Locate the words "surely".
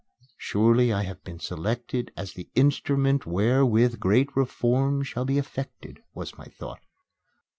0.39-0.91